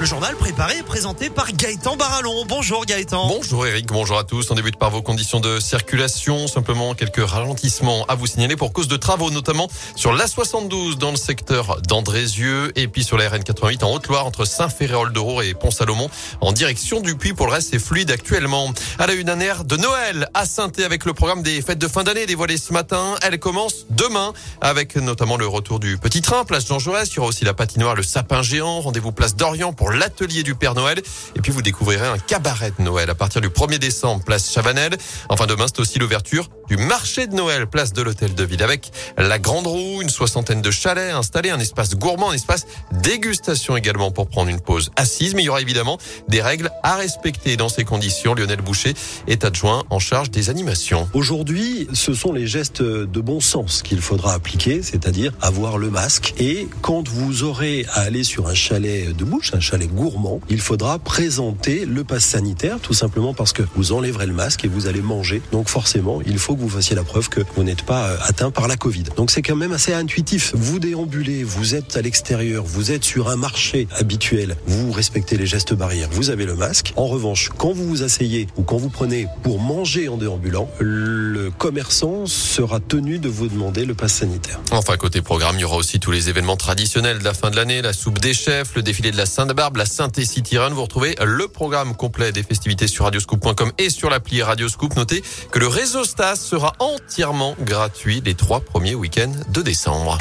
Le 0.00 0.06
journal 0.06 0.34
préparé 0.34 0.78
et 0.78 0.82
présenté 0.82 1.28
par 1.28 1.52
Gaëtan 1.52 1.94
Barallon. 1.94 2.46
Bonjour 2.48 2.86
Gaëtan. 2.86 3.28
Bonjour 3.28 3.66
Eric, 3.66 3.86
bonjour 3.88 4.16
à 4.16 4.24
tous. 4.24 4.50
On 4.50 4.54
débute 4.54 4.78
par 4.78 4.88
vos 4.88 5.02
conditions 5.02 5.40
de 5.40 5.60
circulation. 5.60 6.48
Simplement 6.48 6.94
quelques 6.94 7.22
ralentissements 7.22 8.06
à 8.06 8.14
vous 8.14 8.26
signaler 8.26 8.56
pour 8.56 8.72
cause 8.72 8.88
de 8.88 8.96
travaux, 8.96 9.30
notamment 9.30 9.68
sur 9.96 10.14
l'A72 10.14 10.96
dans 10.96 11.10
le 11.10 11.18
secteur 11.18 11.82
d'Andrézieux 11.82 12.72
et 12.76 12.88
puis 12.88 13.04
sur 13.04 13.18
la 13.18 13.28
RN88 13.28 13.84
en 13.84 13.92
Haute-Loire 13.92 14.24
entre 14.24 14.46
Saint-Féréol-d'Aurore 14.46 15.42
et 15.42 15.52
Pont-Salomon 15.52 16.08
en 16.40 16.52
direction 16.52 17.00
du 17.00 17.16
Puy. 17.16 17.34
Pour 17.34 17.48
le 17.48 17.52
reste, 17.52 17.68
c'est 17.72 17.78
fluide 17.78 18.10
actuellement. 18.10 18.72
À 18.98 19.06
la 19.06 19.12
une, 19.12 19.28
un 19.28 19.38
air 19.38 19.64
de 19.64 19.76
Noël 19.76 20.30
à 20.32 20.46
saint 20.46 20.72
avec 20.82 21.04
le 21.04 21.12
programme 21.12 21.42
des 21.42 21.60
fêtes 21.60 21.78
de 21.78 21.88
fin 21.88 22.04
d'année 22.04 22.24
dévoilé 22.24 22.56
ce 22.56 22.72
matin. 22.72 23.16
Elle 23.20 23.38
commence 23.38 23.84
demain 23.90 24.32
avec 24.62 24.96
notamment 24.96 25.36
le 25.36 25.46
retour 25.46 25.78
du 25.78 25.98
petit 25.98 26.22
train, 26.22 26.46
place 26.46 26.66
Jean 26.66 26.78
Jaurès. 26.78 27.06
Il 27.10 27.16
y 27.16 27.18
aura 27.18 27.28
aussi 27.28 27.44
la 27.44 27.52
patinoire, 27.52 27.94
le 27.94 28.02
sapin 28.02 28.40
géant. 28.40 28.80
Rendez-vous 28.80 29.12
place 29.12 29.36
d'Orient 29.36 29.74
pour 29.74 29.89
l'atelier 29.92 30.42
du 30.42 30.54
Père 30.54 30.74
Noël. 30.74 31.00
Et 31.36 31.40
puis 31.40 31.52
vous 31.52 31.62
découvrirez 31.62 32.06
un 32.06 32.18
cabaret 32.18 32.72
de 32.78 32.82
Noël 32.82 33.10
à 33.10 33.14
partir 33.14 33.40
du 33.40 33.48
1er 33.48 33.78
décembre, 33.78 34.24
place 34.24 34.52
Chavanel. 34.52 34.96
Enfin 35.28 35.46
demain, 35.46 35.66
c'est 35.66 35.80
aussi 35.80 35.98
l'ouverture 35.98 36.48
du 36.70 36.76
marché 36.76 37.26
de 37.26 37.34
Noël, 37.34 37.66
place 37.66 37.92
de 37.92 38.00
l'hôtel 38.00 38.32
de 38.32 38.44
ville 38.44 38.62
avec 38.62 38.92
la 39.18 39.40
grande 39.40 39.66
roue, 39.66 40.02
une 40.02 40.08
soixantaine 40.08 40.62
de 40.62 40.70
chalets 40.70 41.12
installés, 41.12 41.50
un 41.50 41.58
espace 41.58 41.96
gourmand, 41.96 42.30
un 42.30 42.34
espace 42.34 42.64
dégustation 43.02 43.76
également 43.76 44.12
pour 44.12 44.28
prendre 44.28 44.50
une 44.50 44.60
pause 44.60 44.92
assise. 44.94 45.34
Mais 45.34 45.42
il 45.42 45.46
y 45.46 45.48
aura 45.48 45.60
évidemment 45.60 45.98
des 46.28 46.40
règles 46.40 46.70
à 46.84 46.94
respecter 46.94 47.56
dans 47.56 47.68
ces 47.68 47.82
conditions. 47.82 48.34
Lionel 48.34 48.60
Boucher 48.60 48.94
est 49.26 49.44
adjoint 49.44 49.82
en 49.90 49.98
charge 49.98 50.30
des 50.30 50.48
animations. 50.48 51.08
Aujourd'hui, 51.12 51.88
ce 51.92 52.14
sont 52.14 52.32
les 52.32 52.46
gestes 52.46 52.82
de 52.82 53.20
bon 53.20 53.40
sens 53.40 53.82
qu'il 53.82 54.00
faudra 54.00 54.34
appliquer, 54.34 54.80
c'est-à-dire 54.80 55.32
avoir 55.40 55.76
le 55.76 55.90
masque. 55.90 56.34
Et 56.38 56.68
quand 56.82 57.08
vous 57.08 57.42
aurez 57.42 57.84
à 57.94 58.02
aller 58.02 58.22
sur 58.22 58.46
un 58.46 58.54
chalet 58.54 59.12
de 59.16 59.24
bouche, 59.24 59.54
un 59.54 59.60
chalet 59.60 59.92
gourmand, 59.92 60.40
il 60.48 60.60
faudra 60.60 61.00
présenter 61.00 61.84
le 61.84 62.04
pass 62.04 62.24
sanitaire, 62.24 62.78
tout 62.80 62.94
simplement 62.94 63.34
parce 63.34 63.52
que 63.52 63.64
vous 63.74 63.90
enlèverez 63.90 64.26
le 64.26 64.34
masque 64.34 64.64
et 64.64 64.68
vous 64.68 64.86
allez 64.86 65.02
manger. 65.02 65.42
Donc 65.50 65.68
forcément, 65.68 66.20
il 66.24 66.38
faut 66.38 66.59
vous 66.60 66.68
fassiez 66.68 66.96
la 66.96 67.04
preuve 67.04 67.28
que 67.28 67.40
vous 67.56 67.62
n'êtes 67.62 67.82
pas 67.82 68.08
euh, 68.08 68.16
atteint 68.22 68.50
par 68.50 68.68
la 68.68 68.76
Covid. 68.76 69.04
Donc 69.16 69.30
c'est 69.30 69.42
quand 69.42 69.56
même 69.56 69.72
assez 69.72 69.92
intuitif. 69.92 70.52
Vous 70.54 70.78
déambulez, 70.78 71.44
vous 71.44 71.74
êtes 71.74 71.96
à 71.96 72.02
l'extérieur, 72.02 72.64
vous 72.64 72.92
êtes 72.92 73.04
sur 73.04 73.28
un 73.28 73.36
marché 73.36 73.88
habituel, 73.98 74.56
vous 74.66 74.92
respectez 74.92 75.36
les 75.36 75.46
gestes 75.46 75.74
barrières, 75.74 76.08
vous 76.12 76.30
avez 76.30 76.46
le 76.46 76.54
masque. 76.54 76.92
En 76.96 77.06
revanche, 77.06 77.50
quand 77.56 77.72
vous 77.72 77.86
vous 77.86 78.02
asseyez 78.02 78.46
ou 78.56 78.62
quand 78.62 78.76
vous 78.76 78.90
prenez 78.90 79.26
pour 79.42 79.60
manger 79.60 80.08
en 80.08 80.16
déambulant, 80.16 80.68
le 80.78 81.50
commerçant 81.50 82.26
sera 82.26 82.80
tenu 82.80 83.18
de 83.18 83.28
vous 83.28 83.48
demander 83.48 83.84
le 83.84 83.94
pass 83.94 84.14
sanitaire. 84.14 84.60
Enfin, 84.70 84.96
côté 84.96 85.22
programme, 85.22 85.56
il 85.56 85.62
y 85.62 85.64
aura 85.64 85.76
aussi 85.76 86.00
tous 86.00 86.10
les 86.10 86.28
événements 86.28 86.56
traditionnels 86.56 87.18
de 87.18 87.24
la 87.24 87.34
fin 87.34 87.50
de 87.50 87.56
l'année, 87.56 87.82
la 87.82 87.92
soupe 87.92 88.18
des 88.18 88.34
chefs, 88.34 88.74
le 88.74 88.82
défilé 88.82 89.10
de 89.10 89.16
la 89.16 89.26
Sainte-Barbe, 89.26 89.76
la 89.76 89.86
Synthé 89.86 90.24
City 90.24 90.58
Run. 90.58 90.70
Vous 90.70 90.82
retrouvez 90.82 91.16
le 91.24 91.48
programme 91.48 91.94
complet 91.94 92.32
des 92.32 92.42
festivités 92.42 92.86
sur 92.86 93.04
radioscoop.com 93.04 93.72
et 93.78 93.90
sur 93.90 94.10
l'appli 94.10 94.42
Radioscoop. 94.42 94.96
Notez 94.96 95.22
que 95.50 95.58
le 95.58 95.66
réseau 95.66 96.04
Stas 96.04 96.49
sera 96.50 96.74
entièrement 96.80 97.54
gratuit 97.60 98.22
les 98.24 98.34
trois 98.34 98.58
premiers 98.58 98.96
week-ends 98.96 99.30
de 99.52 99.62
décembre. 99.62 100.18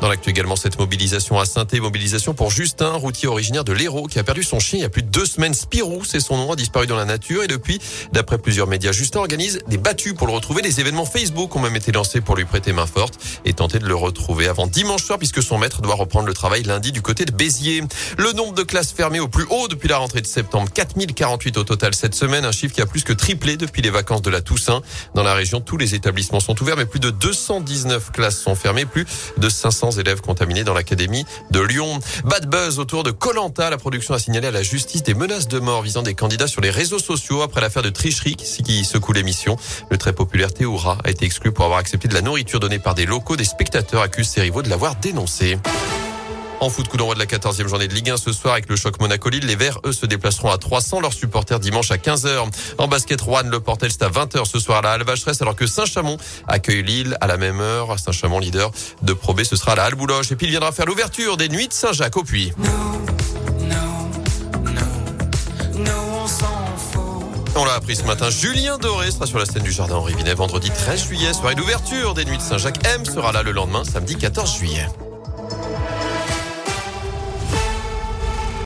Dans 0.00 0.08
l'actu 0.08 0.30
également, 0.30 0.54
cette 0.54 0.78
mobilisation 0.78 1.40
à 1.40 1.44
saint 1.44 1.66
mobilisation 1.80 2.32
pour 2.32 2.52
Justin, 2.52 2.92
routier 2.92 3.26
originaire 3.26 3.64
de 3.64 3.72
l'Hérault, 3.72 4.06
qui 4.06 4.20
a 4.20 4.24
perdu 4.24 4.44
son 4.44 4.60
chien 4.60 4.78
il 4.78 4.82
y 4.82 4.84
a 4.84 4.88
plus 4.88 5.02
de 5.02 5.08
deux 5.08 5.26
semaines. 5.26 5.54
Spirou, 5.54 6.04
c'est 6.04 6.20
son 6.20 6.36
nom, 6.36 6.52
a 6.52 6.56
disparu 6.56 6.86
dans 6.86 6.96
la 6.96 7.04
nature. 7.04 7.42
Et 7.42 7.48
depuis, 7.48 7.80
d'après 8.12 8.38
plusieurs 8.38 8.68
médias, 8.68 8.92
Justin 8.92 9.18
organise 9.18 9.58
des 9.66 9.76
battues 9.76 10.14
pour 10.14 10.28
le 10.28 10.32
retrouver. 10.32 10.62
Des 10.62 10.78
événements 10.78 11.04
Facebook 11.04 11.56
ont 11.56 11.60
même 11.60 11.74
été 11.74 11.90
lancés 11.90 12.20
pour 12.20 12.36
lui 12.36 12.44
prêter 12.44 12.72
main 12.72 12.86
forte 12.86 13.18
et 13.44 13.54
tenter 13.54 13.80
de 13.80 13.86
le 13.86 13.94
retrouver 13.96 14.46
avant 14.46 14.68
dimanche 14.68 15.02
soir, 15.02 15.18
puisque 15.18 15.42
son 15.42 15.58
maître 15.58 15.82
doit 15.82 15.96
reprendre 15.96 16.28
le 16.28 16.34
travail 16.34 16.62
lundi 16.62 16.92
du 16.92 17.02
côté 17.02 17.24
de 17.24 17.32
Béziers. 17.32 17.82
Le 18.18 18.32
nombre 18.32 18.54
de 18.54 18.62
classes 18.62 18.92
fermées 18.92 19.20
au 19.20 19.28
plus 19.28 19.46
haut 19.50 19.66
depuis 19.66 19.88
la 19.88 19.98
rentrée 19.98 20.20
de 20.20 20.26
septembre, 20.28 20.68
4048 20.72 21.56
au 21.56 21.64
total 21.64 21.94
cette 21.94 22.14
semaine, 22.14 22.44
un 22.44 22.52
chiffre 22.52 22.74
qui 22.74 22.80
a 22.80 22.86
plus 22.86 23.02
que 23.02 23.12
triplé 23.12 23.56
depuis 23.56 23.82
les 23.82 23.90
vacances 23.90 24.22
de 24.22 24.30
la 24.30 24.42
Toussaint. 24.42 24.80
Dans 25.16 25.24
la 25.24 25.34
région, 25.34 25.60
tous 25.60 25.76
les 25.76 25.96
établissements 25.96 26.40
sont 26.40 26.60
ouverts, 26.62 26.76
mais 26.76 26.86
plus 26.86 27.00
de 27.00 27.10
219 27.10 28.12
classes 28.12 28.38
sont 28.38 28.54
fermées, 28.54 28.84
plus 28.84 29.04
de 29.38 29.48
500 29.48 29.87
élèves 29.90 30.20
contaminés 30.20 30.64
dans 30.64 30.74
l'académie 30.74 31.24
de 31.50 31.60
Lyon. 31.60 31.98
Bad 32.24 32.46
buzz 32.48 32.78
autour 32.78 33.02
de 33.02 33.10
Colanta. 33.10 33.70
La 33.70 33.78
production 33.78 34.14
a 34.14 34.18
signalé 34.18 34.48
à 34.48 34.50
la 34.50 34.62
justice 34.62 35.02
des 35.02 35.14
menaces 35.14 35.48
de 35.48 35.58
mort 35.58 35.82
visant 35.82 36.02
des 36.02 36.14
candidats 36.14 36.46
sur 36.46 36.60
les 36.60 36.70
réseaux 36.70 36.98
sociaux 36.98 37.42
après 37.42 37.60
l'affaire 37.60 37.82
de 37.82 37.90
tricherie 37.90 38.36
qui 38.36 38.84
secoue 38.84 39.12
l'émission. 39.12 39.56
Le 39.90 39.98
très 39.98 40.12
populaire 40.12 40.52
Théoura 40.52 40.98
a 41.04 41.10
été 41.10 41.24
exclu 41.24 41.52
pour 41.52 41.64
avoir 41.64 41.78
accepté 41.80 42.08
de 42.08 42.14
la 42.14 42.22
nourriture 42.22 42.60
donnée 42.60 42.78
par 42.78 42.94
des 42.94 43.06
locaux. 43.06 43.36
Des 43.36 43.44
spectateurs 43.44 44.02
accusent 44.02 44.28
ses 44.28 44.40
rivaux 44.40 44.62
de 44.62 44.68
l'avoir 44.68 44.96
dénoncé. 44.96 45.58
En 46.60 46.70
foot, 46.70 46.88
coup 46.88 46.96
d'envoi 46.96 47.14
de 47.14 47.20
la 47.20 47.26
14e 47.26 47.68
journée 47.68 47.86
de 47.86 47.94
Ligue 47.94 48.10
1 48.10 48.16
ce 48.16 48.32
soir 48.32 48.54
avec 48.54 48.68
le 48.68 48.74
choc 48.74 49.00
Monaco-Lille. 49.00 49.46
Les 49.46 49.54
Verts, 49.54 49.78
eux, 49.84 49.92
se 49.92 50.06
déplaceront 50.06 50.50
à 50.50 50.58
300. 50.58 51.00
Leurs 51.00 51.12
supporters 51.12 51.60
dimanche 51.60 51.92
à 51.92 51.98
15h. 51.98 52.50
En 52.78 52.88
basket, 52.88 53.20
Rouen, 53.20 53.44
le 53.44 53.60
Portel, 53.60 53.92
c'est 53.92 54.02
à 54.02 54.08
20h 54.08 54.44
ce 54.44 54.58
soir 54.58 54.78
à 54.78 54.82
la 54.82 54.90
Alvacheresse 54.92 55.40
alors 55.40 55.54
que 55.54 55.68
Saint-Chamond 55.68 56.16
accueille 56.48 56.82
Lille 56.82 57.16
à 57.20 57.28
la 57.28 57.36
même 57.36 57.60
heure. 57.60 57.96
Saint-Chamond, 58.00 58.40
leader 58.40 58.72
de 59.02 59.12
Pro 59.12 59.34
B, 59.34 59.44
ce 59.44 59.54
sera 59.54 59.72
à 59.72 59.76
la 59.76 59.84
Halle-Bouloche. 59.84 60.32
Et 60.32 60.36
puis 60.36 60.46
il 60.46 60.50
viendra 60.50 60.72
faire 60.72 60.86
l'ouverture 60.86 61.36
des 61.36 61.48
nuits 61.48 61.68
de 61.68 61.72
Saint-Jacques 61.72 62.16
au 62.16 62.24
Puy. 62.24 62.52
On 67.54 67.64
l'a 67.64 67.74
appris 67.74 67.96
ce 67.96 68.04
matin, 68.04 68.30
Julien 68.30 68.78
Doré 68.78 69.10
sera 69.10 69.26
sur 69.26 69.38
la 69.38 69.44
scène 69.44 69.62
du 69.62 69.72
Jardin 69.72 69.96
Henri 69.96 70.14
Vinet 70.14 70.34
vendredi 70.34 70.70
13 70.70 71.06
juillet. 71.06 71.32
Soirée 71.32 71.54
d'ouverture 71.54 72.14
des 72.14 72.24
Nuits 72.24 72.36
de 72.36 72.42
Saint-Jacques. 72.42 72.84
M 72.84 73.04
sera 73.04 73.32
là 73.32 73.42
le 73.42 73.52
lendemain, 73.52 73.84
samedi 73.84 74.16
14 74.16 74.58
juillet. 74.58 74.86